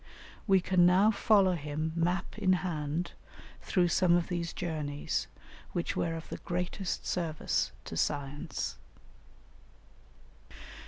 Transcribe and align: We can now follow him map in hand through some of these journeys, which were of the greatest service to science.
We 0.47 0.61
can 0.61 0.83
now 0.87 1.11
follow 1.11 1.53
him 1.53 1.91
map 1.95 2.35
in 2.39 2.53
hand 2.65 3.11
through 3.61 3.89
some 3.89 4.15
of 4.15 4.29
these 4.29 4.51
journeys, 4.51 5.27
which 5.73 5.95
were 5.95 6.15
of 6.15 6.27
the 6.29 6.37
greatest 6.37 7.05
service 7.05 7.71
to 7.85 7.95
science. 7.95 8.77